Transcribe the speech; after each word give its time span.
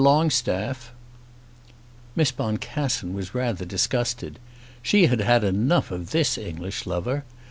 Longstaff." 0.01 0.91
Miss 2.15 2.31
Boncassen 2.31 3.13
was 3.13 3.35
rather 3.35 3.65
disgusted. 3.65 4.39
She 4.81 5.05
had 5.05 5.19
had 5.19 5.43
enough 5.43 5.91
of 5.91 6.09
this 6.09 6.39
English 6.39 6.87
lover. 6.87 7.23